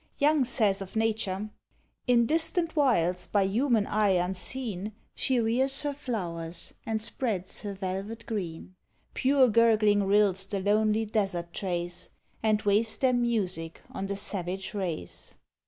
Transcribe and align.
_Young 0.17 0.45
says 0.45 0.81
of 0.81 0.95
nature: 0.95 1.51
In 2.07 2.25
distant 2.25 2.75
wilds 2.75 3.27
by 3.27 3.43
human 3.43 3.85
eye 3.85 4.13
unseen 4.17 4.93
She 5.13 5.39
rears 5.39 5.83
her 5.83 5.93
flowers 5.93 6.73
and 6.87 6.99
spreads 6.99 7.59
her 7.59 7.75
velvet 7.75 8.25
green; 8.25 8.73
Pure 9.13 9.49
gurgling 9.49 10.01
rills 10.05 10.47
the 10.47 10.59
lonely 10.59 11.05
desert 11.05 11.53
trace, 11.53 12.09
And 12.41 12.63
waste 12.63 13.01
their 13.01 13.13
music 13.13 13.83
on 13.91 14.07
the 14.07 14.15
savage 14.17 14.73
race. 14.73 15.35